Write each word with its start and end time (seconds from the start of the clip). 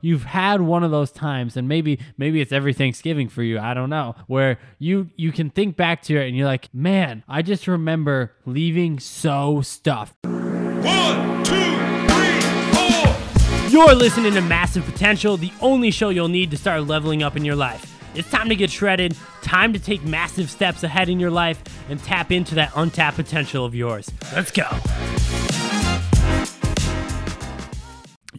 you've 0.00 0.24
had 0.24 0.60
one 0.60 0.84
of 0.84 0.90
those 0.90 1.10
times 1.10 1.56
and 1.56 1.68
maybe 1.68 1.98
maybe 2.16 2.40
it's 2.40 2.52
every 2.52 2.72
Thanksgiving 2.72 3.28
for 3.28 3.42
you, 3.42 3.58
I 3.58 3.74
don't 3.74 3.90
know, 3.90 4.14
where 4.26 4.58
you 4.78 5.10
you 5.16 5.32
can 5.32 5.50
think 5.50 5.76
back 5.76 6.02
to 6.02 6.16
it 6.16 6.28
and 6.28 6.36
you're 6.36 6.46
like, 6.46 6.72
"Man, 6.72 7.24
I 7.28 7.42
just 7.42 7.66
remember 7.66 8.32
leaving 8.46 8.98
so 8.98 9.60
stuffed." 9.62 10.16
One, 10.24 11.44
two, 11.44 11.54
three, 12.08 12.40
four. 12.72 13.68
You're 13.70 13.94
listening 13.94 14.34
to 14.34 14.40
Massive 14.40 14.84
Potential, 14.84 15.36
the 15.36 15.52
only 15.60 15.90
show 15.90 16.08
you'll 16.08 16.28
need 16.28 16.50
to 16.50 16.56
start 16.56 16.86
leveling 16.86 17.22
up 17.22 17.36
in 17.36 17.44
your 17.44 17.56
life. 17.56 17.94
It's 18.14 18.30
time 18.30 18.48
to 18.48 18.56
get 18.56 18.70
shredded, 18.70 19.16
time 19.42 19.72
to 19.72 19.78
take 19.78 20.02
massive 20.02 20.50
steps 20.50 20.82
ahead 20.82 21.08
in 21.08 21.20
your 21.20 21.30
life, 21.30 21.62
and 21.88 22.02
tap 22.02 22.32
into 22.32 22.54
that 22.56 22.72
untapped 22.74 23.16
potential 23.16 23.64
of 23.64 23.74
yours. 23.74 24.10
Let's 24.34 24.50
go. 24.50 24.66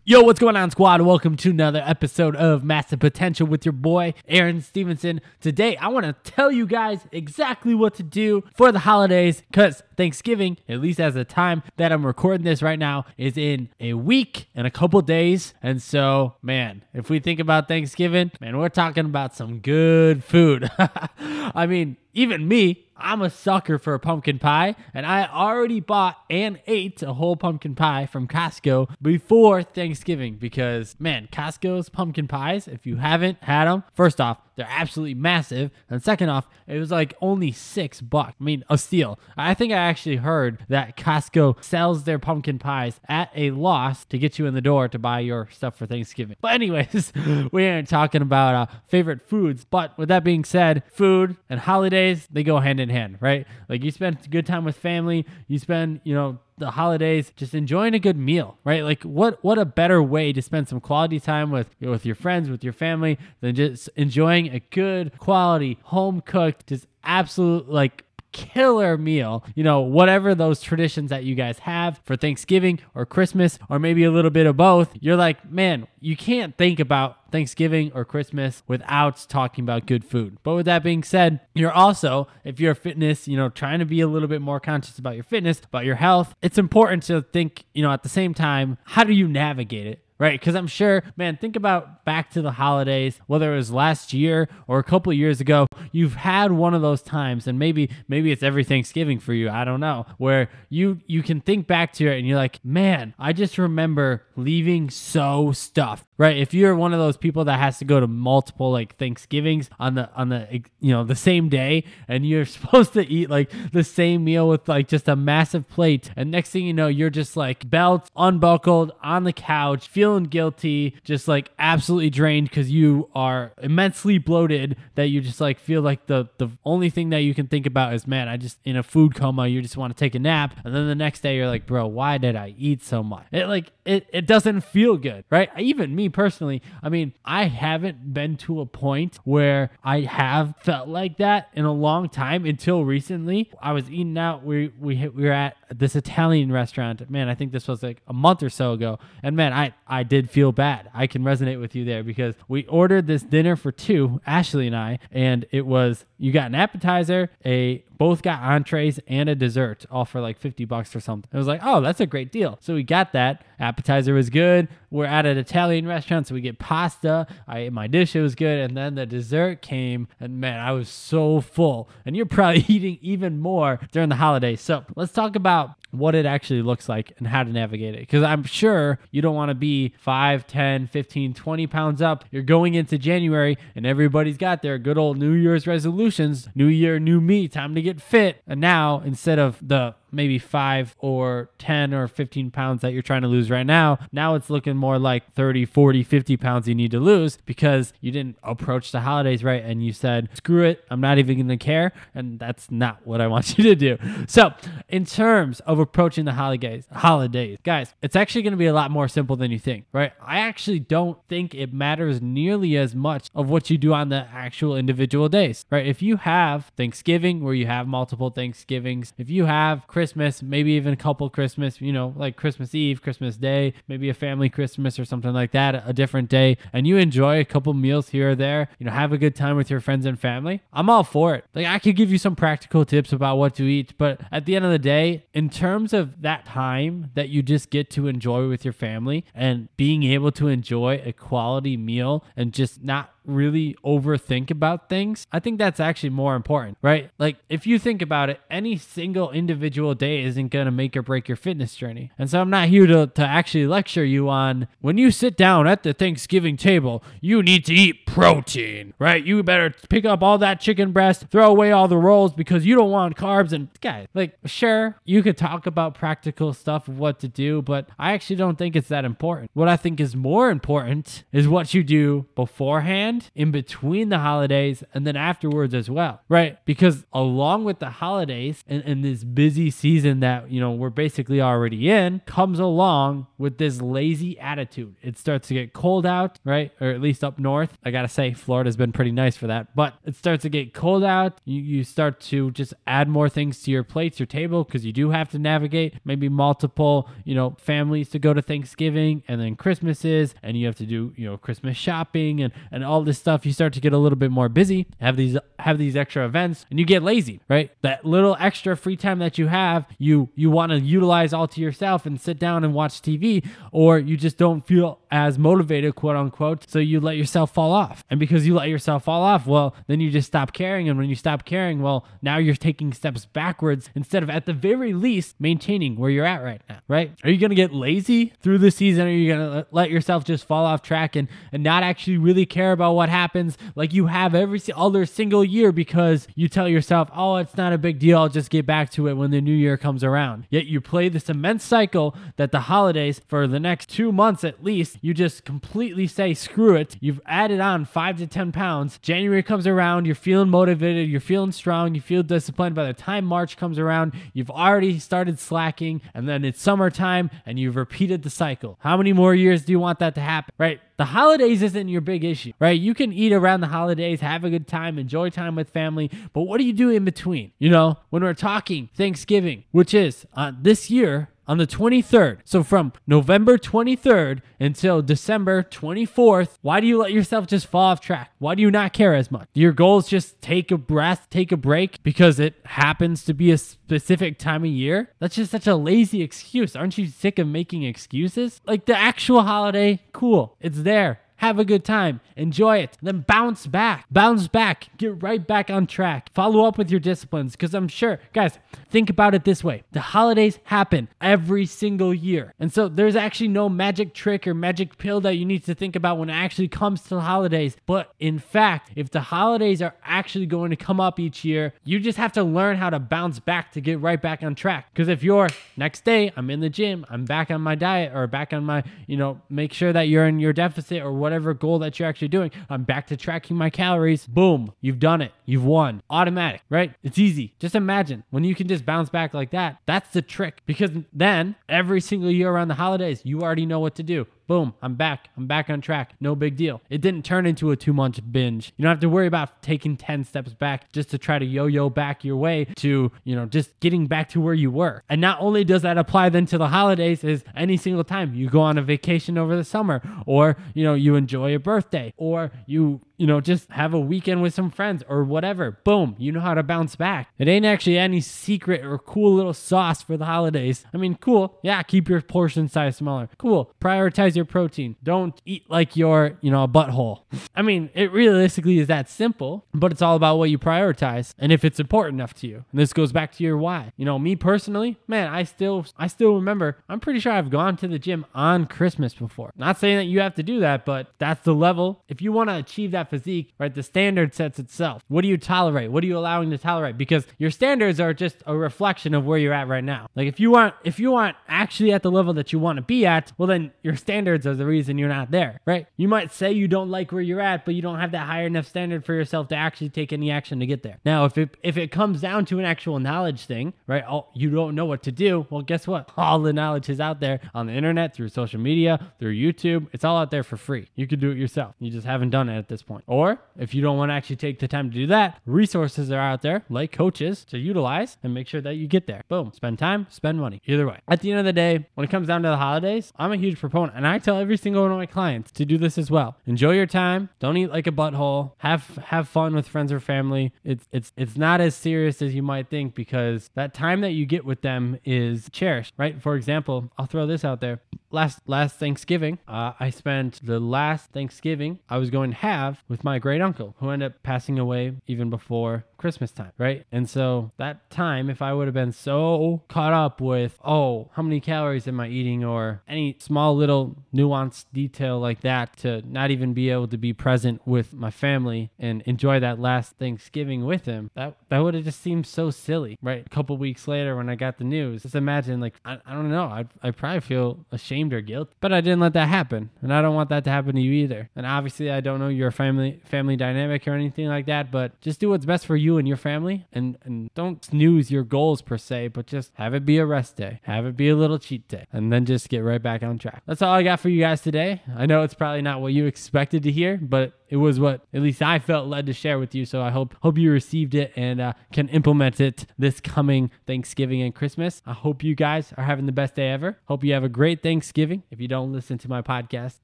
Yo, 0.10 0.24
what's 0.24 0.40
going 0.40 0.56
on, 0.56 0.72
squad? 0.72 1.02
Welcome 1.02 1.36
to 1.36 1.52
another 1.52 1.84
episode 1.86 2.36
of 2.36 2.64
Massive 2.64 3.00
Potential 3.00 3.46
with 3.46 3.64
your 3.64 3.74
boy, 3.74 4.16
Aaron 4.28 4.60
Stephenson. 4.60 5.22
Today, 5.40 5.78
I 5.78 5.90
want 5.90 6.08
to 6.08 6.32
tell 6.32 6.52
you 6.52 6.66
guys 6.66 7.02
exactly 7.12 7.76
what 7.76 7.94
to 7.94 8.02
do 8.02 8.44
for 8.56 8.72
the 8.72 8.80
holidays 8.80 9.44
because 9.52 9.84
Thanksgiving, 9.98 10.58
at 10.68 10.82
least 10.82 11.00
as 11.00 11.14
the 11.14 11.26
time 11.26 11.62
that 11.78 11.92
I'm 11.92 12.04
recording 12.04 12.44
this 12.44 12.64
right 12.64 12.80
now, 12.80 13.06
is 13.20 13.38
in 13.38 13.70
a 13.80 13.94
week 13.94 14.48
and 14.56 14.66
a 14.66 14.72
couple 14.72 15.00
days. 15.04 15.54
And 15.62 15.80
so, 15.80 16.38
man, 16.42 16.84
if 16.92 17.12
we 17.12 17.20
think 17.20 17.40
about 17.40 17.68
Thanksgiving, 17.68 18.32
man, 18.42 18.58
we're 18.58 18.70
talking 18.70 19.06
about 19.06 19.36
some 19.36 19.60
good 19.60 20.24
food. 20.24 20.72
I 21.20 21.68
mean, 21.68 21.98
even 22.14 22.48
me, 22.48 22.88
I'm 23.02 23.22
a 23.22 23.30
sucker 23.30 23.78
for 23.78 23.94
a 23.94 24.00
pumpkin 24.00 24.40
pie, 24.40 24.76
and 24.94 25.06
I 25.06 25.28
already 25.28 25.80
bought 25.80 26.18
and 26.30 26.60
ate 26.68 27.02
a 27.02 27.14
whole 27.14 27.36
pumpkin 27.36 27.76
pie 27.76 28.06
from 28.06 28.28
Costco 28.28 28.90
before 29.02 29.64
Thanksgiving 29.64 30.36
because, 30.36 30.96
man, 31.00 31.28
Costco's 31.32 31.90
pumpkin 31.90 32.28
pies, 32.28 32.68
if 32.68 32.86
you 32.86 32.98
haven't 32.98 33.42
had 33.44 33.66
them, 33.66 33.84
first 33.94 34.20
off, 34.20 34.38
they're 34.60 34.68
absolutely 34.70 35.14
massive. 35.14 35.72
And 35.90 36.04
second 36.04 36.28
off, 36.28 36.48
it 36.68 36.78
was 36.78 36.92
like 36.92 37.14
only 37.22 37.54
six 37.54 38.02
bucks. 38.02 38.36
I 38.40 38.44
mean, 38.44 38.66
a 38.70 38.78
steal. 38.78 39.18
I 39.38 39.54
think 39.54 39.72
I 39.72 39.78
actually 39.78 40.18
heard 40.18 40.66
that 40.68 40.98
Costco 40.98 41.64
sells 41.64 42.04
their 42.04 42.20
pumpkin 42.20 42.60
pies 42.60 43.00
at 43.08 43.32
a 43.34 43.52
loss 43.52 44.04
to 44.06 44.18
get 44.18 44.38
you 44.38 44.48
in 44.48 44.54
the 44.54 44.62
door 44.62 44.90
to 44.90 45.00
buy 45.00 45.22
your 45.22 45.48
stuff 45.50 45.78
for 45.78 45.86
Thanksgiving. 45.86 46.36
But, 46.42 46.52
anyways, 46.56 47.14
we 47.54 47.68
aren't 47.70 47.88
talking 47.88 48.22
about 48.22 48.56
uh, 48.56 48.74
favorite 48.88 49.28
foods. 49.28 49.64
But 49.64 49.98
with 49.98 50.10
that 50.10 50.26
being 50.26 50.44
said, 50.44 50.84
food 50.92 51.38
and 51.50 51.62
holidays, 51.62 52.28
they 52.30 52.44
go 52.44 52.60
hand 52.60 52.82
in 52.82 52.90
hand, 52.90 53.18
right? 53.22 53.48
Like 53.70 53.82
you 53.82 53.92
spend 53.92 54.30
good 54.30 54.46
time 54.46 54.66
with 54.66 54.76
family, 54.76 55.26
you 55.48 55.58
spend, 55.58 56.02
you 56.04 56.14
know, 56.14 56.40
the 56.60 56.72
holidays 56.72 57.32
just 57.36 57.54
enjoying 57.54 57.94
a 57.94 58.00
good 58.00 58.18
meal 58.18 58.58
right? 58.64 58.84
Like 58.84 59.04
what 59.04 59.44
what 59.44 59.58
a 59.58 59.66
better 59.66 60.02
way 60.02 60.34
to 60.34 60.42
spend 60.42 60.68
some 60.68 60.80
quality 60.80 61.20
time 61.20 61.52
with 61.52 61.70
with 61.80 62.06
your 62.06 62.16
friends 62.16 62.50
with 62.50 62.64
your 62.64 62.74
family 62.74 63.18
than 63.42 63.56
just 63.56 63.90
enjoying 63.96 64.48
a 64.54 64.60
good 64.60 65.18
quality 65.18 65.80
home 65.84 66.22
cooked 66.22 66.68
just 66.68 66.88
absolute 67.04 67.70
like 67.70 68.06
killer 68.32 68.98
meal, 68.98 69.44
you 69.56 69.64
know, 69.64 69.82
whatever 69.82 70.36
those 70.36 70.62
traditions 70.62 71.10
that 71.10 71.24
you 71.24 71.36
guys 71.36 71.60
have 71.60 72.00
for 72.04 72.16
Thanksgiving 72.16 72.80
or 72.94 73.06
Christmas 73.06 73.58
or 73.70 73.80
maybe 73.80 74.04
a 74.04 74.12
little 74.12 74.32
bit 74.32 74.46
of 74.46 74.58
both, 74.58 74.96
you're 75.00 75.16
like, 75.16 75.50
man, 75.50 75.88
you 76.00 76.16
can't 76.16 76.58
think 76.58 76.80
about 76.80 77.18
Thanksgiving 77.32 77.92
or 77.94 78.06
Christmas 78.06 78.64
without 78.68 79.26
talking 79.30 79.64
about 79.64 79.86
good 79.86 80.04
food. 80.04 80.38
But 80.44 80.56
with 80.56 80.66
that 80.66 80.84
being 80.84 81.04
said, 81.04 81.42
you're 81.54 81.72
also, 81.72 82.28
if 82.44 82.60
you're 82.60 82.72
a 82.72 82.76
fitness, 82.76 83.28
you 83.28 83.38
know, 83.38 83.50
trying 83.50 83.80
to 83.80 83.86
be 83.86 84.02
a 84.02 84.08
little 84.08 84.28
bit 84.28 84.42
more 84.42 84.60
conscious 84.60 84.98
about 84.98 85.16
your 85.16 85.24
fitness, 85.24 85.62
about 85.64 85.86
your 85.86 85.96
health, 85.96 86.34
it's 86.42 86.58
important 86.58 87.04
to 87.04 87.22
think, 87.22 87.66
you 87.74 87.82
know, 87.82 87.92
at 87.92 88.04
the 88.04 88.10
same 88.10 88.34
time, 88.34 88.78
how 88.84 89.04
do 89.04 89.14
you 89.14 89.28
navigate 89.28 89.88
it? 89.88 90.00
right? 90.20 90.40
Because 90.40 90.54
I'm 90.54 90.68
sure, 90.68 91.02
man, 91.16 91.38
think 91.38 91.56
about 91.56 92.04
back 92.06 92.30
to 92.32 92.42
the 92.42 92.52
holidays, 92.52 93.20
whether 93.26 93.54
it 93.54 93.56
was 93.56 93.72
last 93.72 94.14
year 94.14 94.50
or 94.68 94.78
a 94.78 94.84
couple 94.84 95.12
years 95.14 95.42
ago. 95.42 95.66
You've 95.92 96.16
had 96.16 96.52
one 96.52 96.74
of 96.74 96.82
those 96.82 97.02
times, 97.02 97.48
and 97.48 97.60
maybe 97.60 97.90
maybe 98.08 98.32
it's 98.32 98.44
every 98.44 98.64
Thanksgiving 98.64 99.20
for 99.20 99.34
you. 99.34 99.50
I 99.50 99.66
don't 99.66 99.80
know, 99.80 100.06
where 100.18 100.50
you 100.70 101.02
you 101.08 101.24
can 101.24 101.42
think 101.42 101.68
back 101.68 101.94
to 101.94 102.08
it 102.08 102.18
and 102.18 102.28
you're 102.28 102.38
like, 102.38 102.64
man, 102.64 103.14
I 103.18 103.34
just 103.34 103.58
remember 103.58 104.24
leaving 104.36 104.90
so 104.90 105.52
stuffed, 105.52 106.06
right? 106.18 106.38
If 106.38 106.54
you're 106.54 106.76
one 106.76 106.94
of 106.94 107.00
those 107.00 107.18
people 107.18 107.46
that 107.46 107.60
has 107.60 107.80
to 107.80 107.86
go 107.86 108.00
to 108.00 108.08
multiple 108.08 108.72
like 108.72 108.98
Thanksgivings 108.98 109.70
on 109.80 109.96
the 109.96 110.10
on 110.14 110.30
the 110.30 110.62
you 110.80 110.92
know 110.92 111.04
the 111.04 111.16
same 111.16 111.50
day, 111.50 111.84
and 112.08 112.26
you're 112.28 112.46
supposed 112.60 112.94
to 112.94 113.06
eat 113.08 113.30
like 113.30 113.52
the 113.72 113.84
same 113.84 114.24
meal 114.24 114.48
with 114.48 114.68
like 114.68 114.88
just 114.88 115.08
a 115.08 115.16
massive 115.16 115.68
plate, 115.68 116.12
and 116.16 116.32
next 116.32 116.50
thing 116.52 116.66
you 116.66 116.74
know, 116.74 116.88
you're 116.88 117.10
just 117.10 117.36
like 117.36 117.70
belt 117.70 118.10
unbuckled 118.16 118.92
on 119.02 119.24
the 119.24 119.34
couch, 119.34 119.88
feeling 119.88 120.26
guilty, 120.26 120.96
just 121.04 121.28
like 121.28 121.50
absolutely 121.60 122.10
drained 122.10 122.50
because 122.50 122.72
you 122.72 123.10
are 123.16 123.54
immensely 123.62 124.18
bloated 124.18 124.76
that 124.96 125.08
you 125.08 125.22
just 125.22 125.42
like 125.42 125.60
feel 125.60 125.79
like 125.82 126.08
the 126.08 126.30
the 126.38 126.50
only 126.66 126.90
thing 126.90 127.10
that 127.10 127.20
you 127.20 127.34
can 127.34 127.48
think 127.48 127.66
about 127.66 127.94
is 127.94 128.08
man, 128.08 128.28
I 128.28 128.38
just 128.38 128.60
in 128.64 128.76
a 128.76 128.84
food 128.84 129.16
coma, 129.16 129.48
you 129.48 129.62
just 129.62 129.78
want 129.78 129.96
to 129.96 130.00
take 130.00 130.16
a 130.16 130.20
nap. 130.20 130.56
And 130.64 130.74
then 130.74 130.88
the 130.88 130.96
next 130.96 131.22
day 131.22 131.38
you're 131.38 131.48
like, 131.48 131.66
bro, 131.66 131.88
why 131.88 132.18
did 132.18 132.36
I 132.36 132.56
eat 132.58 132.84
so 132.84 133.04
much? 133.04 133.26
It 133.32 133.48
like 133.48 133.72
it, 133.90 134.08
it 134.14 134.28
doesn't 134.28 134.62
feel 134.62 134.98
good, 134.98 135.26
right? 135.32 135.50
Even 135.58 135.96
me 135.96 136.10
personally, 136.10 136.62
I 136.84 136.90
mean, 136.90 137.14
I 137.26 137.46
haven't 137.46 138.14
been 138.14 138.38
to 138.38 138.62
a 138.62 138.66
point 138.68 139.18
where 139.24 139.72
I 139.84 140.02
have 140.02 140.54
felt 140.62 140.88
like 140.88 141.18
that 141.18 141.50
in 141.56 141.66
a 141.66 141.74
long 141.74 142.08
time 142.08 142.46
until 142.46 142.86
recently. 142.86 143.52
I 143.60 143.72
was 143.72 143.90
eating 143.90 144.16
out. 144.16 144.44
We 144.46 144.72
we 144.80 145.08
we 145.08 145.24
were 145.24 145.32
at 145.32 145.58
this 145.74 145.96
Italian 145.96 146.52
restaurant. 146.52 147.10
Man, 147.10 147.28
I 147.30 147.34
think 147.34 147.52
this 147.52 147.68
was 147.68 147.82
like 147.82 148.04
a 148.08 148.14
month 148.14 148.44
or 148.44 148.52
so 148.52 148.74
ago. 148.74 149.00
And 149.24 149.36
man, 149.36 149.54
I 149.54 149.74
I 149.88 150.04
did 150.04 150.30
feel 150.30 150.52
bad. 150.52 150.92
I 150.94 151.08
can 151.08 151.24
resonate 151.24 151.60
with 151.60 151.74
you 151.74 151.84
there 151.84 152.04
because 152.04 152.36
we 152.48 152.68
ordered 152.68 153.08
this 153.08 153.24
dinner 153.24 153.56
for 153.56 153.72
two, 153.72 154.22
Ashley 154.28 154.68
and 154.68 154.76
I, 154.76 155.00
and 155.12 155.48
it 155.50 155.66
was 155.66 156.06
you 156.20 156.34
got 156.34 156.48
an 156.48 156.56
appetizer, 156.56 157.30
a 157.46 157.84
both 157.98 158.22
got 158.22 158.42
entrees 158.42 159.00
and 159.08 159.30
a 159.30 159.36
dessert, 159.36 159.86
all 159.90 160.06
for 160.06 160.22
like 160.22 160.38
50 160.38 160.66
bucks 160.66 160.96
or 160.96 161.00
something. 161.00 161.30
It 161.34 161.38
was 161.38 161.48
like, 161.48 161.62
oh, 161.64 161.82
that's 161.82 162.00
a 162.00 162.06
great 162.06 162.32
deal. 162.32 162.58
So 162.62 162.76
we 162.76 162.84
got 162.84 163.14
that. 163.14 163.44
Appetizer 163.60 164.14
was 164.14 164.30
good. 164.30 164.68
We're 164.92 165.06
at 165.06 165.26
an 165.26 165.38
Italian 165.38 165.88
restaurant, 165.88 166.28
so 166.28 166.36
we 166.36 166.42
get 166.42 166.60
pasta. 166.60 167.26
I 167.48 167.60
ate 167.60 167.74
my 167.74 167.88
dish, 167.88 168.16
it 168.16 168.22
was 168.22 168.36
good. 168.36 168.60
And 168.60 168.76
then 168.76 168.96
the 168.96 169.06
dessert 169.06 169.62
came, 169.62 170.08
and 170.20 170.40
man, 170.40 170.60
I 170.60 170.72
was 170.74 170.90
so 170.90 171.42
full. 171.42 171.90
And 172.06 172.16
you're 172.16 172.26
probably 172.26 172.66
eating 172.68 173.00
even 173.02 173.40
more 173.40 173.80
during 173.92 174.10
the 174.10 174.16
holidays. 174.16 174.62
So 174.62 174.86
let's 174.96 175.14
talk 175.14 175.36
about 175.36 175.72
what 175.92 176.16
it 176.16 176.26
actually 176.26 176.62
looks 176.62 176.88
like 176.88 177.14
and 177.18 177.28
how 177.28 177.44
to 177.44 177.52
navigate 177.52 177.96
it. 177.96 178.02
Because 178.02 178.24
I'm 178.24 178.44
sure 178.44 179.00
you 179.12 179.22
don't 179.22 179.36
want 179.36 179.50
to 179.50 179.56
be 179.56 179.94
5, 180.00 180.48
10, 180.48 180.88
15, 180.88 181.34
20 181.34 181.68
pounds 181.68 182.02
up. 182.02 182.26
You're 182.32 182.44
going 182.44 182.76
into 182.76 182.98
January, 182.98 183.58
and 183.76 183.86
everybody's 183.86 184.38
got 184.38 184.62
their 184.62 184.78
good 184.78 184.98
old 184.98 185.18
New 185.18 185.34
Year's 185.34 185.68
resolutions. 185.68 186.50
New 186.56 186.68
year, 186.68 187.00
new 187.00 187.22
me, 187.22 187.48
time 187.48 187.76
to 187.76 187.82
get 187.82 188.02
fit. 188.02 188.42
And 188.48 188.62
now 188.62 189.02
instead 189.06 189.40
of 189.40 189.58
the 189.62 189.96
maybe 190.12 190.40
five 190.40 190.96
or 191.00 191.50
10 191.60 191.94
or 191.94 192.08
15 192.08 192.52
pounds 192.52 192.82
that 192.82 192.94
you're 192.94 193.02
trying 193.02 193.22
to 193.22 193.28
lose 193.28 193.50
right 193.50 193.66
now. 193.66 194.00
Now 194.12 194.36
it's 194.36 194.50
looking 194.50 194.76
more 194.76 195.00
like 195.00 195.34
30, 195.34 195.66
40, 195.66 196.04
50 196.04 196.38
pounds 196.38 196.68
you 196.68 196.76
need 196.76 196.92
to 196.92 197.00
lose 197.00 197.38
because 197.46 197.94
you 198.02 198.12
didn't 198.12 198.38
approach 198.44 198.92
the 198.92 199.02
holidays 199.02 199.44
right 199.44 199.64
and 199.64 199.84
you 199.84 199.94
said, 199.94 200.30
screw 200.34 200.64
it, 200.64 200.84
I'm 200.90 201.02
not 201.02 201.18
even 201.18 201.38
going 201.38 201.48
to 201.48 201.58
care. 201.58 201.92
And 202.16 202.40
that's 202.40 202.70
not 202.72 203.06
what 203.06 203.22
I 203.22 203.28
want 203.28 203.40
you 203.58 203.64
to 203.66 203.76
do. 203.76 203.98
So, 204.28 204.54
in 204.88 205.06
terms 205.06 205.60
of 205.62 205.80
approaching 205.80 206.26
the 206.26 206.34
holidays, 206.34 206.86
holidays, 206.92 207.58
guys, 207.64 207.94
it's 208.02 208.16
actually 208.16 208.42
going 208.42 208.52
to 208.52 208.58
be 208.58 208.66
a 208.66 208.74
lot 208.74 208.92
more 208.92 209.08
simple 209.08 209.36
than 209.36 209.52
you 209.52 209.60
think, 209.60 209.86
right? 209.92 210.14
I 210.22 210.40
actually 210.40 210.80
don't 210.80 211.18
think 211.28 211.54
it 211.54 211.74
matters 211.74 212.22
nearly 212.22 212.78
as 212.78 212.96
much 212.96 213.30
of 213.36 213.50
what 213.50 213.70
you 213.70 213.78
do 213.78 213.94
on 213.94 214.10
the 214.10 214.28
actual 214.34 214.76
individual 214.76 215.30
days, 215.30 215.66
right? 215.70 215.86
If 215.86 216.02
you 216.02 216.18
have 216.18 216.72
Thanksgiving 216.76 217.44
where 217.44 217.54
you 217.54 217.68
have 217.68 217.88
multiple 217.88 218.30
Thanksgivings, 218.30 219.14
if 219.18 219.30
you 219.30 219.46
have 219.46 219.88
Christmas, 219.88 219.99
maybe 220.42 220.72
even 220.72 220.94
a 220.94 220.98
couple 220.98 221.30
Christmas, 221.30 221.82
you 221.82 221.94
know, 221.94 222.14
like 222.16 222.36
Christmas 222.36 222.74
Eve, 222.76 223.02
Christmas 223.02 223.38
Day, 223.38 223.74
maybe 223.88 224.10
a 224.10 224.14
family 224.14 224.50
Christmas 224.50 225.00
or 225.00 225.06
something 225.06 225.34
like 225.34 225.52
that, 225.52 225.84
a 225.86 225.94
different 225.94 226.30
day, 226.30 226.58
and 226.74 226.88
you 226.88 226.98
enjoy 226.98 227.40
a 227.40 227.46
couple 227.46 227.74
meals 227.74 228.10
here 228.10 228.32
or 228.32 228.36
there, 228.36 228.70
you 228.80 228.86
know, 228.86 228.92
have 228.92 229.14
a 229.14 229.18
good 229.18 229.36
time 229.36 229.56
with 229.56 229.70
your 229.70 229.80
friends 229.80 230.06
and 230.06 230.20
family, 230.20 230.62
I'm 230.74 230.90
all 230.90 231.04
for 231.04 231.36
it. 231.36 231.46
Like, 231.54 231.66
I 231.66 231.80
could 231.80 231.96
give 231.96 232.12
you 232.12 232.18
some 232.18 232.36
practical 232.36 232.86
tips 232.86 233.12
about 233.12 233.38
what 233.38 233.56
to 233.56 233.64
eat, 233.64 233.94
but 233.98 234.22
at 234.32 234.46
the 234.46 234.56
end 234.56 234.66
of 234.66 234.72
the 234.72 234.80
day, 234.80 235.26
in 235.34 235.50
terms 235.50 235.94
of 235.94 236.22
that 236.22 236.46
time 236.46 237.12
that 237.16 237.30
you 237.30 237.42
just 237.42 237.70
get 237.70 237.90
to 237.92 238.08
enjoy 238.08 238.48
with 238.48 238.64
your 238.66 238.74
family 238.74 239.26
and 239.34 239.68
being 239.78 240.04
able 240.04 240.32
to 240.34 240.48
enjoy 240.48 241.02
a 241.06 241.14
quality 241.14 241.78
meal 241.78 242.24
and 242.36 242.54
just 242.54 242.84
not 242.84 243.14
really 243.26 243.76
overthink 243.86 244.52
about 244.52 244.90
things, 244.90 245.28
I 245.32 245.40
think 245.40 245.58
that's 245.58 245.80
actually 245.80 246.10
more 246.10 246.36
important, 246.36 246.78
right? 246.82 247.12
Like, 247.18 247.38
if 247.50 247.68
you 247.68 247.80
think 247.80 248.02
about 248.02 248.30
it, 248.30 248.40
any 248.50 248.78
single 248.78 249.32
individual 249.32 249.96
day 249.96 250.24
isn't 250.24 250.50
going 250.50 250.66
to 250.66 250.72
make 250.72 250.96
or 250.96 251.02
break 251.02 251.28
your 251.28 251.38
fitness 251.38 251.76
journey. 251.76 252.12
And 252.18 252.30
so 252.30 252.42
I'm 252.42 252.50
not 252.50 252.70
here 252.70 252.88
to, 252.88 253.08
to 253.08 253.26
actually 253.26 253.68
lecture 253.68 254.06
you 254.06 254.30
on 254.30 254.68
when 254.82 254.98
you 254.98 255.12
sit 255.12 255.38
down 255.38 255.68
at 255.68 255.84
the 255.84 255.94
Thanksgiving 255.94 256.58
table, 256.58 257.04
you 257.22 257.44
need 257.44 257.66
to 257.66 257.74
eat 257.74 258.06
protein, 258.20 258.94
right? 259.00 259.24
You 259.24 259.42
better 259.44 259.74
pick 259.90 260.06
up 260.06 260.22
all 260.22 260.38
that 260.40 260.60
chicken 260.60 260.92
breast, 260.92 261.26
throw 261.30 261.50
away 261.50 261.72
all 261.72 261.88
the 261.88 261.98
rolls 261.98 262.34
because 262.34 262.66
you 262.66 262.76
don't 262.76 262.92
want 262.92 263.16
carbs. 263.16 263.52
And 263.52 263.70
guys, 263.82 264.08
like, 264.14 264.38
sure, 264.46 264.96
you 265.06 265.24
could 265.24 265.38
talk 265.38 265.66
about 265.66 265.96
practical 265.96 266.54
stuff 266.54 266.88
of 266.88 267.00
what 267.00 267.20
to 267.20 267.28
do, 267.28 267.62
but 267.62 267.90
I 267.98 268.14
actually 268.14 268.36
don't 268.36 268.58
think 268.58 268.76
it's 268.76 268.90
that 268.90 269.06
important. 269.06 269.52
What 269.54 269.68
I 269.68 269.78
think 269.78 270.00
is 270.00 270.16
more 270.16 270.50
important 270.50 271.24
is 271.32 271.48
what 271.48 271.74
you 271.74 271.84
do 271.84 272.26
beforehand, 272.36 273.30
in 273.36 273.52
between 273.52 274.10
the 274.10 274.20
holidays, 274.20 274.84
and 274.94 275.08
then 275.08 275.16
afterwards 275.16 275.74
as 275.74 275.90
well, 275.90 276.22
right? 276.30 276.64
Because 276.66 277.06
along 277.14 277.64
with 277.64 277.80
the 277.80 277.90
holidays 277.90 278.64
and, 278.68 278.84
and 278.84 279.04
this 279.04 279.24
busy 279.24 279.72
season 279.72 280.20
that, 280.20 280.52
you 280.52 280.60
know, 280.60 280.72
we're 280.72 280.90
basically 280.90 281.42
already 281.42 281.90
in, 281.90 282.22
comes 282.26 282.60
along 282.60 283.28
with 283.38 283.58
this 283.58 283.82
lazy 283.82 284.38
attitude. 284.40 284.96
It 285.02 285.18
starts 285.18 285.48
to 285.48 285.54
get 285.54 285.74
cold 285.74 286.06
out, 286.06 286.40
right? 286.44 286.72
Or 286.82 286.90
at 286.90 287.02
least 287.02 287.24
up 287.24 287.40
north. 287.40 287.78
I 287.84 287.92
gotta 287.92 288.09
say, 288.10 288.34
Florida's 288.34 288.78
been 288.78 288.92
pretty 288.92 289.12
nice 289.12 289.38
for 289.38 289.48
that, 289.48 289.76
but 289.76 289.96
it 290.06 290.16
starts 290.16 290.44
to 290.44 290.50
get 290.50 290.74
cold 290.74 291.04
out. 291.04 291.40
You, 291.46 291.62
you 291.62 291.84
start 291.84 292.20
to 292.22 292.52
just 292.52 292.74
add 292.88 293.08
more 293.08 293.30
things 293.30 293.62
to 293.64 293.72
your 293.72 293.84
plates, 293.84 294.20
your 294.20 294.28
table, 294.28 294.64
because 294.64 294.86
you 294.86 294.94
do 294.94 295.12
have 295.12 295.30
to 295.32 295.40
navigate 295.40 295.96
maybe 296.04 296.30
multiple, 296.30 297.10
you 297.24 297.36
know, 297.36 297.56
families 297.60 298.10
to 298.10 298.20
go 298.20 298.34
to 298.34 298.42
Thanksgiving 298.42 299.24
and 299.28 299.40
then 299.40 299.56
Christmases, 299.56 300.36
and 300.44 300.58
you 300.58 300.66
have 300.66 300.76
to 300.78 300.86
do, 300.86 301.14
you 301.16 301.26
know, 301.26 301.38
Christmas 301.38 301.78
shopping 301.78 302.42
and, 302.42 302.54
and 302.72 302.84
all 302.84 303.04
this 303.04 303.20
stuff. 303.20 303.46
You 303.46 303.54
start 303.54 303.74
to 303.74 303.82
get 303.82 303.94
a 303.94 303.98
little 303.98 304.18
bit 304.18 304.32
more 304.32 304.50
busy, 304.50 304.88
have 305.00 305.16
these 305.16 305.38
have 305.60 305.78
these 305.78 305.96
extra 305.96 306.26
events, 306.26 306.66
and 306.70 306.80
you 306.80 306.86
get 306.86 307.04
lazy, 307.04 307.42
right? 307.50 307.72
That 307.82 308.06
little 308.06 308.38
extra 308.40 308.78
free 308.78 308.96
time 308.96 309.20
that 309.20 309.38
you 309.38 309.48
have, 309.48 309.86
you 309.98 310.30
you 310.36 310.50
want 310.50 310.72
to 310.72 310.80
utilize 310.80 311.34
all 311.34 311.48
to 311.48 311.62
yourself 311.62 312.06
and 312.06 312.20
sit 312.20 312.40
down 312.40 312.64
and 312.64 312.74
watch 312.74 313.02
TV, 313.02 313.46
or 313.72 314.00
you 314.00 314.18
just 314.18 314.38
don't 314.38 314.66
feel 314.66 315.00
as 315.12 315.38
motivated, 315.38 315.96
quote 315.96 316.16
unquote. 316.16 316.70
So 316.70 316.80
you 316.80 317.00
let 317.00 317.18
yourself 317.18 317.54
fall 317.54 317.72
off. 317.72 317.89
And 318.10 318.20
because 318.20 318.46
you 318.46 318.56
let 318.56 318.70
yourself 318.70 319.06
fall 319.06 319.22
off, 319.22 319.46
well, 319.46 319.76
then 319.88 320.00
you 320.00 320.10
just 320.10 320.28
stop 320.28 320.54
caring. 320.54 320.90
And 320.90 320.98
when 320.98 321.10
you 321.10 321.16
stop 321.16 321.46
caring, 321.46 321.82
well, 321.82 322.06
now 322.22 322.38
you're 322.38 322.56
taking 322.56 322.94
steps 322.94 323.26
backwards 323.26 323.90
instead 323.96 324.24
of 324.24 324.30
at 324.30 324.46
the 324.46 324.54
very 324.54 324.94
least 324.94 325.36
maintaining 325.40 325.96
where 325.96 326.10
you're 326.10 326.26
at 326.26 326.44
right 326.44 326.62
now, 326.70 326.80
right? 326.88 327.12
Are 327.24 327.30
you 327.30 327.38
going 327.38 327.50
to 327.50 327.56
get 327.56 327.74
lazy 327.74 328.34
through 328.42 328.60
the 328.60 328.72
season? 328.72 329.08
Are 329.08 329.12
you 329.12 329.34
going 329.34 329.52
to 329.52 329.68
let 329.72 329.90
yourself 329.90 330.24
just 330.24 330.46
fall 330.46 330.66
off 330.66 330.82
track 330.82 331.16
and, 331.16 331.28
and 331.52 331.64
not 331.64 331.84
actually 331.84 332.18
really 332.18 332.46
care 332.46 332.72
about 332.72 332.94
what 332.94 333.10
happens 333.10 333.58
like 333.76 333.94
you 333.94 334.08
have 334.08 334.36
every 334.36 334.62
other 334.76 335.06
single 335.06 335.44
year 335.44 335.72
because 335.72 336.28
you 336.36 336.48
tell 336.48 336.68
yourself, 336.68 337.10
oh, 337.14 337.38
it's 337.38 337.58
not 337.58 337.74
a 337.74 337.78
big 337.78 338.00
deal. 338.00 338.20
I'll 338.20 338.30
just 338.30 338.50
get 338.50 338.66
back 338.66 338.90
to 338.92 339.08
it 339.08 339.14
when 339.14 339.32
the 339.32 339.42
new 339.42 339.54
year 339.54 339.78
comes 339.78 340.04
around. 340.04 340.46
Yet 340.50 340.66
you 340.66 340.82
play 340.82 341.10
this 341.10 341.30
immense 341.30 341.64
cycle 341.64 342.16
that 342.38 342.52
the 342.52 342.62
holidays, 342.62 343.22
for 343.28 343.48
the 343.48 343.60
next 343.60 343.90
two 343.90 344.12
months 344.12 344.44
at 344.44 344.64
least, 344.64 344.98
you 345.02 345.14
just 345.14 345.46
completely 345.46 346.08
say, 346.08 346.34
screw 346.34 346.76
it. 346.76 346.98
You've 347.00 347.22
added 347.26 347.60
on 347.60 347.79
five 347.86 348.18
to 348.18 348.28
10 348.28 348.52
pounds. 348.52 348.98
January 349.00 349.44
comes 349.44 349.68
around, 349.68 350.06
you're 350.06 350.16
feeling 350.16 350.50
motivated, 350.50 351.10
you're 351.10 351.22
feeling 351.22 351.52
strong, 351.52 351.96
you 351.96 352.02
feel 352.02 352.24
disciplined. 352.24 352.76
By 352.76 352.86
the 352.86 352.94
time 352.94 353.26
March 353.26 353.58
comes 353.58 353.80
around, 353.80 354.14
you've 354.34 354.50
already 354.50 355.00
started 355.00 355.40
slacking, 355.40 356.02
and 356.14 356.28
then 356.28 356.44
it's 356.46 356.62
summertime 356.62 357.30
and 357.46 357.60
you've 357.60 357.76
repeated 357.76 358.24
the 358.24 358.30
cycle. 358.30 358.78
How 358.82 358.98
many 358.98 359.14
more 359.14 359.36
years 359.36 359.64
do 359.66 359.72
you 359.72 359.80
want 359.80 360.00
that 360.00 360.16
to 360.16 360.22
happen? 360.22 360.54
Right? 360.58 360.80
The 360.98 361.06
holidays 361.06 361.62
isn't 361.62 361.88
your 361.88 362.02
big 362.02 362.26
issue, 362.26 362.52
right? 362.60 362.78
You 362.78 362.94
can 362.94 363.14
eat 363.14 363.32
around 363.32 363.62
the 363.62 363.68
holidays, 363.68 364.20
have 364.20 364.44
a 364.44 364.50
good 364.50 364.68
time, 364.68 365.00
enjoy 365.00 365.30
time 365.30 365.56
with 365.56 365.70
family, 365.70 366.12
but 366.34 366.42
what 366.42 366.58
do 366.58 366.66
you 366.66 366.74
do 366.74 366.90
in 366.90 367.06
between? 367.06 367.54
You 367.58 367.70
know, 367.70 367.98
when 368.10 368.22
we're 368.22 368.34
talking 368.34 368.90
Thanksgiving, 368.96 369.64
which 369.72 369.94
is 369.94 370.26
uh, 370.34 370.52
this 370.60 370.90
year, 370.90 371.30
on 371.50 371.58
the 371.58 371.68
23rd. 371.68 372.38
So 372.46 372.64
from 372.64 372.94
November 373.08 373.58
23rd 373.58 374.42
until 374.60 375.02
December 375.02 375.64
24th, 375.64 376.60
why 376.62 376.80
do 376.80 376.86
you 376.86 377.00
let 377.00 377.12
yourself 377.12 377.48
just 377.48 377.66
fall 377.66 377.92
off 377.92 378.00
track? 378.00 378.32
Why 378.38 378.54
do 378.54 378.62
you 378.62 378.70
not 378.70 378.94
care 378.94 379.16
as 379.16 379.32
much? 379.32 379.48
Your 379.56 379.72
goals 379.74 380.08
just 380.08 380.40
take 380.44 380.70
a 380.70 380.78
breath, 380.78 381.28
take 381.32 381.52
a 381.52 381.58
break 381.58 382.04
because 382.04 382.40
it 382.40 382.54
happens 382.66 383.26
to 383.26 383.34
be 383.34 383.52
a 383.52 383.58
specific 383.58 384.38
time 384.38 384.64
of 384.64 384.70
year? 384.70 385.12
That's 385.18 385.36
just 385.36 385.50
such 385.50 385.66
a 385.66 385.76
lazy 385.76 386.22
excuse. 386.22 386.76
Aren't 386.76 387.00
you 387.00 387.08
sick 387.08 387.40
of 387.40 387.48
making 387.48 387.82
excuses? 387.82 388.62
Like 388.68 388.86
the 388.86 388.96
actual 388.96 389.42
holiday, 389.42 390.02
cool. 390.14 390.56
It's 390.62 390.84
there. 390.84 391.20
Have 391.40 391.58
a 391.58 391.64
good 391.64 391.86
time. 391.86 392.20
Enjoy 392.36 392.80
it. 392.80 392.98
Then 393.02 393.22
bounce 393.26 393.66
back. 393.66 394.06
Bounce 394.12 394.50
back. 394.50 394.90
Get 394.98 395.24
right 395.24 395.46
back 395.46 395.70
on 395.70 395.88
track. 395.88 396.30
Follow 396.34 396.66
up 396.66 396.78
with 396.78 396.92
your 396.92 397.00
disciplines 397.00 397.54
because 397.54 397.74
I'm 397.74 397.88
sure, 397.88 398.20
guys, 398.34 398.60
think 398.90 399.10
about 399.10 399.34
it 399.34 399.46
this 399.46 399.64
way 399.64 399.84
the 399.94 400.02
holidays 400.02 400.60
happen 400.66 401.08
every 401.22 401.66
single 401.66 402.14
year. 402.14 402.54
And 402.60 402.74
so 402.74 402.90
there's 402.90 403.16
actually 403.16 403.48
no 403.48 403.70
magic 403.70 404.14
trick 404.14 404.48
or 404.48 404.54
magic 404.54 404.98
pill 404.98 405.22
that 405.22 405.36
you 405.36 405.46
need 405.46 405.64
to 405.64 405.74
think 405.74 405.96
about 405.96 406.18
when 406.18 406.30
it 406.30 406.34
actually 406.34 406.68
comes 406.68 407.04
to 407.04 407.16
the 407.16 407.22
holidays. 407.22 407.78
But 407.86 408.14
in 408.20 408.38
fact, 408.38 408.92
if 408.98 409.10
the 409.10 409.22
holidays 409.22 409.82
are 409.82 409.96
actually 410.04 410.46
going 410.46 410.72
to 410.72 410.76
come 410.76 411.00
up 411.00 411.22
each 411.22 411.46
year, 411.46 411.74
you 411.86 412.02
just 412.02 412.18
have 412.18 412.34
to 412.34 412.44
learn 412.44 412.76
how 412.76 412.90
to 412.90 413.00
bounce 413.00 413.40
back 413.40 413.72
to 413.74 413.82
get 413.82 414.02
right 414.02 414.22
back 414.22 414.44
on 414.44 414.56
track. 414.56 414.90
Because 414.94 415.08
if 415.08 415.24
you're 415.24 415.48
next 415.78 416.04
day, 416.04 416.34
I'm 416.36 416.50
in 416.50 416.60
the 416.60 416.70
gym, 416.70 417.06
I'm 417.10 417.24
back 417.24 417.50
on 417.50 417.62
my 417.62 417.76
diet 417.76 418.14
or 418.14 418.28
back 418.28 418.52
on 418.52 418.66
my, 418.66 418.84
you 419.08 419.16
know, 419.16 419.40
make 419.50 419.72
sure 419.72 419.94
that 419.94 420.10
you're 420.10 420.26
in 420.26 420.40
your 420.40 420.52
deficit 420.52 421.02
or 421.02 421.14
whatever 421.14 421.29
goal 421.54 421.80
that 421.80 422.00
you're 422.00 422.08
actually 422.08 422.28
doing. 422.28 422.52
I'm 422.70 422.84
back 422.84 423.08
to 423.08 423.18
tracking 423.18 423.58
my 423.58 423.70
calories. 423.70 424.26
Boom, 424.26 424.74
you've 424.82 425.00
done 425.00 425.22
it. 425.22 425.32
You've 425.46 425.66
won. 425.66 426.02
Automatic, 426.10 426.62
right? 426.70 426.94
It's 427.04 427.18
easy. 427.18 427.54
Just 427.60 427.76
imagine 427.76 428.24
when 428.30 428.44
you 428.44 428.56
can 428.56 428.68
just 428.68 428.86
bounce 428.86 429.10
back 429.10 429.34
like 429.34 429.52
that. 429.52 429.78
That's 429.86 430.10
the 430.10 430.22
trick 430.22 430.62
because 430.66 430.92
then 431.14 431.56
every 431.68 432.02
single 432.02 432.32
year 432.32 432.50
around 432.50 432.68
the 432.68 432.76
holidays, 432.76 433.22
you 433.24 433.42
already 433.42 433.66
know 433.66 433.80
what 433.80 433.96
to 433.96 434.04
do. 434.04 434.28
Boom, 434.50 434.74
I'm 434.82 434.96
back. 434.96 435.30
I'm 435.38 435.46
back 435.46 435.70
on 435.70 435.80
track. 435.80 436.16
No 436.20 436.34
big 436.34 436.58
deal. 436.58 436.82
It 436.90 437.02
didn't 437.02 437.24
turn 437.24 437.46
into 437.46 437.70
a 437.70 437.76
two 437.76 437.94
month 437.94 438.20
binge. 438.32 438.74
You 438.78 438.82
don't 438.82 438.90
have 438.90 439.00
to 439.02 439.08
worry 439.08 439.28
about 439.28 439.62
taking 439.62 439.96
10 439.96 440.24
steps 440.24 440.54
back 440.54 440.92
just 440.92 441.12
to 441.12 441.20
try 441.20 441.38
to 441.38 441.46
yo 441.46 441.68
yo 441.68 441.88
back 441.92 442.24
your 442.24 442.36
way 442.36 442.66
to, 442.78 443.12
you 443.24 443.36
know, 443.36 443.46
just 443.46 443.80
getting 443.80 444.08
back 444.08 444.28
to 444.30 444.42
where 444.42 444.56
you 444.56 444.72
were. 444.72 445.04
And 445.08 445.22
not 445.22 445.40
only 445.40 445.64
does 445.64 445.84
that 445.84 446.00
apply 446.00 446.30
then 446.30 446.48
to 446.48 446.58
the 446.58 446.70
holidays, 446.70 447.24
is 447.24 447.44
any 447.56 447.78
single 447.78 448.04
time 448.04 448.34
you 448.34 448.50
go 448.50 448.62
on 448.62 448.80
a 448.80 448.82
vacation 448.82 449.38
over 449.38 449.56
the 449.56 449.64
summer, 449.64 450.02
or, 450.26 450.58
you 450.74 450.84
know, 450.84 450.96
you 450.96 451.14
enjoy 451.14 451.54
a 451.54 451.60
birthday, 451.60 452.12
or 452.18 452.52
you 452.66 453.02
you 453.20 453.28
know, 453.28 453.42
just 453.42 453.70
have 453.70 453.94
a 453.94 454.00
weekend 454.00 454.42
with 454.42 454.54
some 454.54 454.72
friends 454.72 455.04
or 455.10 455.26
whatever. 455.26 455.78
Boom, 455.84 456.16
you 456.18 456.32
know 456.32 456.40
how 456.40 456.54
to 456.54 456.64
bounce 456.64 456.96
back. 456.96 457.28
It 457.38 457.50
ain't 457.50 457.66
actually 457.66 457.98
any 457.98 458.22
secret 458.22 458.84
or 458.86 458.98
cool 458.98 459.36
little 459.36 459.54
sauce 459.54 460.02
for 460.02 460.16
the 460.16 460.26
holidays. 460.26 460.86
I 460.94 460.98
mean, 460.98 461.16
cool. 461.16 461.60
Yeah, 461.62 461.84
keep 461.84 462.08
your 462.08 462.22
portion 462.22 462.70
size 462.70 462.96
smaller. 462.96 463.30
Cool. 463.38 463.72
Prioritize 463.82 464.38
your 464.38 464.46
protein. 464.46 464.96
Don't 465.04 465.40
eat 465.46 465.70
like 465.70 465.98
you're, 465.98 466.38
you 466.40 466.50
know, 466.50 466.64
a 466.64 466.68
butthole. 466.68 467.24
I 467.56 467.62
mean, 467.62 467.90
it 467.94 468.12
realistically 468.14 468.80
is 468.80 468.88
that 468.88 469.10
simple, 469.10 469.66
but 469.74 469.92
it's 469.92 470.02
all 470.02 470.16
about 470.16 470.38
what 470.38 470.50
you 470.50 470.58
prioritize 470.58 471.34
and 471.38 471.52
if 471.52 471.66
it's 471.66 471.80
important 471.80 472.16
enough 472.16 472.34
to 472.36 472.48
you. 472.48 472.64
And 472.72 472.80
this 472.80 472.94
goes 472.94 473.12
back 473.12 473.34
to 473.34 473.44
your 473.44 473.58
why. 473.58 473.92
You 473.98 474.06
know, 474.06 474.18
me 474.18 474.38
personally, 474.38 474.98
man, 475.10 475.28
I 475.28 475.44
still 475.44 475.86
I 475.98 476.08
still 476.08 476.36
remember, 476.36 476.78
I'm 476.88 477.02
pretty 477.02 477.20
sure 477.20 477.34
I've 477.34 477.50
gone 477.50 477.76
to 477.78 477.88
the 477.90 478.00
gym 478.00 478.26
on 478.34 478.66
Christmas 478.66 479.14
before. 479.14 479.52
Not 479.58 479.78
saying 479.78 479.98
that 479.98 480.06
you 480.06 480.22
have 480.22 480.36
to 480.36 480.44
do 480.44 480.62
that, 480.62 480.86
but 480.86 481.12
that's 481.20 481.44
the 481.44 481.54
level. 481.54 482.02
If 482.08 482.22
you 482.22 482.32
want 482.32 482.50
to 482.50 482.56
achieve 482.56 482.92
that 482.92 483.09
physique, 483.10 483.54
right, 483.60 483.74
the 483.74 483.84
standard 483.84 484.34
sets 484.34 484.60
itself. 484.60 485.04
What 485.08 485.22
do 485.22 485.28
you 485.28 485.38
tolerate? 485.38 485.92
What 485.92 486.04
are 486.04 486.08
you 486.08 486.18
allowing 486.18 486.50
to 486.52 486.58
tolerate? 486.58 486.98
Because 486.98 487.26
your 487.38 487.52
standards 487.52 488.00
are 488.00 488.14
just 488.14 488.38
a 488.46 488.56
reflection 488.56 489.14
of 489.14 489.26
where 489.26 489.38
you're 489.38 489.54
at 489.54 489.68
right 489.68 489.84
now. 489.84 490.08
Like 490.16 490.28
if 490.28 490.40
you 490.40 490.52
want 490.52 490.76
if 490.84 491.00
you 491.00 491.12
want 491.12 491.36
actually 491.48 491.92
at 491.92 492.04
the 492.04 492.12
level 492.12 492.34
that 492.34 492.54
you 492.54 492.60
want 492.60 492.78
to 492.78 492.82
be 492.82 493.06
at, 493.06 493.32
well 493.38 493.48
then 493.48 493.72
your 493.84 493.96
standards 493.96 494.46
are 494.46 494.56
the 494.56 494.66
reason 494.66 494.98
you're 494.98 495.10
not 495.10 495.32
there, 495.32 495.60
right? 495.66 495.88
You 495.98 496.08
might 496.08 496.32
say 496.32 496.52
you 496.52 496.68
don't 496.68 496.90
like 496.90 497.12
where 497.12 497.22
you're 497.22 497.42
at, 497.42 497.66
but 497.66 497.76
you 497.76 497.82
don't 497.82 498.00
have 498.00 498.12
that 498.12 498.28
higher 498.28 498.48
enough 498.48 498.68
standard 498.68 499.06
for 499.06 499.14
yourself 499.14 499.48
to 499.50 499.56
actually 499.56 499.90
take 499.90 500.14
any 500.14 500.32
action 500.32 500.60
to 500.60 500.66
get 500.66 500.84
there. 500.84 501.00
Now, 501.06 501.26
if 501.26 501.38
it 501.38 501.58
if 501.64 501.78
it 501.78 501.92
comes 501.92 502.22
down 502.22 502.46
to 502.46 502.60
an 502.60 502.66
actual 502.66 503.00
knowledge 503.00 503.46
thing, 503.46 503.74
right? 503.88 504.04
Oh, 504.08 504.28
you 504.34 504.50
don't 504.50 504.76
know 504.76 504.86
what 504.86 505.04
to 505.04 505.12
do. 505.12 505.48
Well, 505.50 505.62
guess 505.62 505.88
what? 505.88 506.12
All 506.18 506.40
the 506.40 506.54
knowledge 506.54 506.90
is 506.90 507.00
out 507.00 507.20
there 507.20 507.40
on 507.54 507.68
the 507.68 507.74
internet, 507.74 508.16
through 508.16 508.30
social 508.30 508.60
media, 508.60 509.14
through 509.20 509.36
YouTube. 509.36 509.88
It's 509.94 510.04
all 510.04 510.18
out 510.18 510.32
there 510.32 510.44
for 510.44 510.58
free. 510.58 510.88
You 510.96 511.08
can 511.08 511.20
do 511.20 511.32
it 511.32 511.38
yourself. 511.38 511.76
You 511.80 511.92
just 511.92 512.06
haven't 512.06 512.30
done 512.30 512.50
it 512.50 512.58
at 512.58 512.68
this 512.68 512.82
point. 512.82 512.99
Or 513.08 513.40
if 513.58 513.74
you 513.74 513.82
don't 513.82 513.98
want 513.98 514.10
to 514.10 514.14
actually 514.14 514.38
take 514.38 514.60
the 514.60 514.68
time 514.68 514.90
to 514.90 514.96
do 514.96 515.08
that, 515.08 515.40
resources 515.46 516.12
are 516.12 516.20
out 516.20 516.42
there 516.42 516.64
like 516.70 516.92
coaches 516.92 517.44
to 517.46 517.58
utilize 517.58 518.18
and 518.24 518.34
make 518.34 518.48
sure 518.48 518.62
that 518.62 518.76
you 518.76 518.88
get 518.88 519.08
there. 519.08 519.24
Boom. 519.28 519.52
Spend 519.54 519.80
time, 519.80 520.08
spend 520.10 520.40
money. 520.40 520.62
Either 520.66 520.88
way. 520.88 521.00
At 521.08 521.22
the 521.22 521.32
end 521.32 521.40
of 521.40 521.46
the 521.46 521.54
day, 521.54 521.88
when 521.96 522.06
it 522.06 522.12
comes 522.12 522.28
down 522.28 522.44
to 522.44 522.50
the 522.50 522.58
holidays, 522.58 523.12
I'm 523.18 523.32
a 523.32 523.38
huge 523.38 523.60
proponent 523.60 523.98
and 523.98 524.08
I 524.08 524.20
tell 524.20 524.38
every 524.38 524.58
single 524.58 524.84
one 524.84 524.92
of 524.92 524.98
my 524.98 525.06
clients 525.06 525.52
to 525.54 525.66
do 525.66 525.78
this 525.78 525.98
as 525.98 526.10
well. 526.10 526.38
Enjoy 526.46 526.72
your 526.72 526.86
time. 526.86 527.30
Don't 527.40 527.58
eat 527.58 527.70
like 527.70 527.88
a 527.88 527.92
butthole. 527.92 528.52
Have 528.58 528.88
have 529.06 529.28
fun 529.28 529.56
with 529.56 529.68
friends 529.68 529.92
or 529.92 530.00
family. 530.00 530.54
It's 530.64 530.88
it's 530.92 531.12
it's 531.18 531.38
not 531.38 531.62
as 531.62 531.76
serious 531.76 532.22
as 532.22 532.34
you 532.34 532.44
might 532.44 532.70
think 532.70 532.96
because 532.96 533.50
that 533.56 533.74
time 533.74 534.02
that 534.02 534.12
you 534.12 534.26
get 534.26 534.46
with 534.46 534.62
them 534.62 534.98
is 535.04 535.50
cherished, 535.52 535.94
right? 535.98 536.22
For 536.22 536.36
example, 536.36 536.92
I'll 536.98 537.06
throw 537.06 537.26
this 537.26 537.44
out 537.44 537.62
there 537.62 537.82
last 538.12 538.40
last 538.48 538.78
Thanksgiving, 538.78 539.40
uh, 539.48 539.74
I 539.80 539.90
spent 539.90 540.40
the 540.46 540.60
last 540.60 541.12
Thanksgiving 541.12 541.80
I 541.90 541.98
was 541.98 542.10
going 542.10 542.32
to 542.32 542.38
have 542.38 542.84
with 542.88 543.04
my 543.04 543.20
great 543.20 543.42
uncle, 543.42 543.76
who 543.80 543.90
ended 543.90 544.12
up 544.12 544.24
passing 544.24 544.58
away 544.60 544.94
even 545.08 545.30
before 545.30 545.86
Christmas 545.98 546.32
time, 546.32 546.52
right? 546.58 546.86
And 546.92 547.10
so 547.10 547.52
that 547.58 547.90
time, 547.90 548.30
if 548.30 548.42
I 548.42 548.54
would 548.54 548.68
have 548.68 548.74
been 548.74 548.94
so 548.94 549.64
caught 549.68 549.94
up 549.94 550.22
with, 550.22 550.58
oh, 550.64 551.10
how 551.14 551.22
many 551.22 551.40
calories 551.40 551.88
am 551.88 552.00
I 552.00 552.08
eating, 552.08 552.44
or 552.44 552.82
any 552.88 553.18
small 553.20 553.56
little 553.56 553.98
nuanced 554.14 554.66
detail 554.74 555.20
like 555.20 555.42
that, 555.42 555.78
to 555.78 556.02
not 556.10 556.32
even 556.32 556.54
be 556.54 556.70
able 556.70 556.88
to 556.88 556.98
be 556.98 557.14
present 557.14 557.62
with 557.68 557.94
my 557.94 558.12
family 558.12 558.72
and 558.80 559.02
enjoy 559.04 559.40
that 559.40 559.60
last 559.60 559.98
Thanksgiving 559.98 560.66
with 560.66 560.86
him, 560.86 561.12
that 561.16 561.36
that 561.50 561.60
would 561.60 561.74
have 561.74 561.84
just 561.84 562.02
seemed 562.02 562.26
so 562.26 562.50
silly, 562.50 562.98
right? 563.02 563.26
A 563.26 563.30
couple 563.30 563.58
weeks 563.58 563.88
later, 563.88 564.16
when 564.16 564.30
I 564.30 564.36
got 564.36 564.58
the 564.58 564.64
news, 564.64 565.04
just 565.04 565.16
imagine, 565.16 565.60
like, 565.60 565.76
I, 565.84 565.98
I 566.06 566.14
don't 566.14 566.32
know, 566.32 566.48
I'd, 566.48 566.70
I'd 566.82 566.98
probably 566.98 567.20
feel 567.20 567.66
ashamed 567.72 567.99
or 568.14 568.22
guilt, 568.22 568.50
but 568.60 568.72
I 568.72 568.82
didn't 568.82 569.00
let 569.00 569.14
that 569.14 569.28
happen, 569.28 569.70
and 569.82 569.94
I 569.94 570.02
don't 570.02 570.16
want 570.16 570.30
that 570.30 570.44
to 570.46 570.50
happen 570.50 570.76
to 570.76 570.82
you 570.82 570.92
either. 570.92 571.30
And 571.36 571.46
obviously, 571.46 571.92
I 571.92 572.02
don't 572.02 572.20
know 572.20 572.30
your 572.30 572.52
family 572.52 573.02
family 573.06 573.36
dynamic 573.36 573.88
or 573.88 573.94
anything 573.94 574.28
like 574.28 574.46
that, 574.48 574.72
but 574.72 575.00
just 575.02 575.20
do 575.20 575.30
what's 575.30 575.46
best 575.46 575.66
for 575.66 575.76
you 575.76 575.98
and 575.98 576.08
your 576.08 576.18
family, 576.18 576.66
and 576.72 576.98
and 577.04 577.34
don't 577.34 577.64
snooze 577.64 578.12
your 578.12 578.24
goals 578.24 578.62
per 578.62 578.78
se, 578.78 579.10
but 579.10 579.28
just 579.28 579.52
have 579.56 579.74
it 579.74 579.86
be 579.86 579.98
a 579.98 580.06
rest 580.06 580.36
day, 580.36 580.60
have 580.64 580.86
it 580.86 580.96
be 580.96 581.10
a 581.10 581.16
little 581.16 581.40
cheat 581.40 581.68
day, 581.68 581.86
and 581.92 582.12
then 582.12 582.26
just 582.26 582.50
get 582.50 582.60
right 582.60 582.82
back 582.82 583.04
on 583.04 583.18
track. 583.18 583.44
That's 583.46 583.62
all 583.62 583.74
I 583.74 583.84
got 583.84 584.00
for 584.00 584.10
you 584.10 584.20
guys 584.22 584.42
today. 584.42 584.82
I 584.96 585.06
know 585.06 585.24
it's 585.24 585.34
probably 585.34 585.62
not 585.62 585.82
what 585.82 585.94
you 585.94 586.06
expected 586.06 586.64
to 586.64 586.72
hear, 586.72 586.98
but 586.98 587.34
it 587.50 587.58
was 587.58 587.80
what 587.80 588.06
at 588.14 588.22
least 588.22 588.42
I 588.42 588.60
felt 588.60 588.88
led 588.88 589.06
to 589.08 589.14
share 589.14 589.40
with 589.40 589.54
you. 589.54 589.66
So 589.66 589.82
I 589.82 589.90
hope 589.90 590.16
hope 590.22 590.38
you 590.38 590.52
received 590.52 590.96
it 590.96 591.12
and 591.16 591.42
uh, 591.42 591.54
can 591.72 591.90
implement 591.90 592.40
it 592.40 592.66
this 592.78 593.00
coming 593.00 593.52
Thanksgiving 593.68 594.22
and 594.22 594.34
Christmas. 594.34 594.82
I 594.86 594.94
hope 594.94 595.24
you 595.24 595.36
guys 595.36 595.74
are 595.78 595.84
having 595.84 596.06
the 596.06 596.12
best 596.12 596.36
day 596.36 596.50
ever. 596.50 596.78
Hope 596.86 597.04
you 597.04 597.14
have 597.14 597.24
a 597.24 597.30
great 597.30 597.62
Thanksgiving. 597.62 598.24
If 598.32 598.40
you 598.40 598.48
don't 598.48 598.72
listen 598.72 598.98
to 599.00 599.10
my 599.10 599.22
podcast 599.22 599.80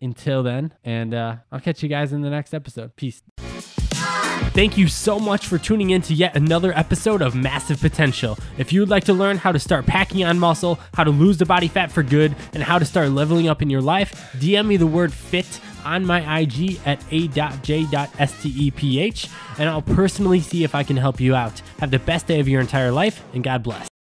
until 0.01 0.43
then, 0.43 0.73
and 0.83 1.13
uh, 1.13 1.37
I'll 1.51 1.59
catch 1.59 1.83
you 1.83 1.89
guys 1.89 2.13
in 2.13 2.21
the 2.21 2.29
next 2.29 2.53
episode. 2.53 2.95
Peace. 2.95 3.23
Thank 4.53 4.77
you 4.77 4.87
so 4.87 5.19
much 5.19 5.47
for 5.47 5.57
tuning 5.57 5.89
in 5.89 6.01
to 6.03 6.13
yet 6.13 6.35
another 6.37 6.71
episode 6.77 7.21
of 7.21 7.35
Massive 7.35 7.81
Potential. 7.81 8.37
If 8.57 8.71
you 8.71 8.79
would 8.79 8.89
like 8.89 9.03
to 9.05 9.13
learn 9.13 9.37
how 9.37 9.51
to 9.51 9.59
start 9.59 9.85
packing 9.85 10.23
on 10.23 10.39
muscle, 10.39 10.79
how 10.93 11.03
to 11.03 11.11
lose 11.11 11.37
the 11.37 11.45
body 11.45 11.67
fat 11.67 11.91
for 11.91 12.03
good, 12.03 12.35
and 12.53 12.63
how 12.63 12.79
to 12.79 12.85
start 12.85 13.09
leveling 13.09 13.49
up 13.49 13.61
in 13.61 13.69
your 13.69 13.81
life, 13.81 14.31
DM 14.37 14.67
me 14.67 14.77
the 14.77 14.87
word 14.87 15.11
FIT 15.11 15.59
on 15.85 16.05
my 16.05 16.39
IG 16.39 16.79
at 16.85 17.01
a.j.steph, 17.11 18.39
and 19.59 19.69
I'll 19.69 19.81
personally 19.81 20.41
see 20.41 20.63
if 20.63 20.75
I 20.75 20.83
can 20.83 20.97
help 20.97 21.19
you 21.19 21.35
out. 21.35 21.61
Have 21.79 21.91
the 21.91 21.99
best 21.99 22.27
day 22.27 22.39
of 22.39 22.47
your 22.47 22.61
entire 22.61 22.91
life, 22.91 23.23
and 23.33 23.43
God 23.43 23.63
bless. 23.63 23.94